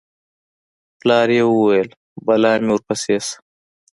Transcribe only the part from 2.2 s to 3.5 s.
بلا مې ورپسې شه